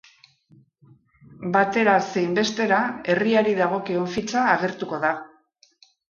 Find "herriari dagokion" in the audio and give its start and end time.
3.15-4.07